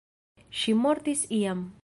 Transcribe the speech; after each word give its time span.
Ŝi 0.61 0.75
mortis 0.85 1.23
jam. 1.43 1.67